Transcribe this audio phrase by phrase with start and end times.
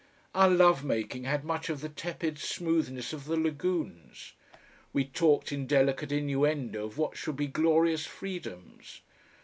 [0.33, 4.33] Our love making had much of the tepid smoothness of the lagoons.
[4.93, 9.01] We talked in delicate innuendo of what should be glorious freedoms.